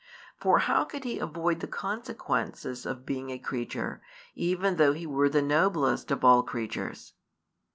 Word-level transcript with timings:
For 0.35 0.57
how 0.57 0.83
could 0.85 1.03
He 1.03 1.19
avoid 1.19 1.59
the 1.59 1.67
consequences 1.67 2.87
of 2.87 3.05
being 3.05 3.29
a 3.29 3.37
creature, 3.37 4.01
even 4.33 4.77
though 4.77 4.93
He 4.93 5.05
were 5.05 5.29
the 5.29 5.43
noblest 5.43 6.09
of 6.09 6.25
all 6.25 6.41
creatures? 6.41 7.13